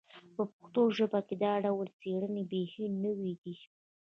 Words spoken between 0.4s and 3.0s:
پښتو ژبه کې دا ډول څېړنې بیخي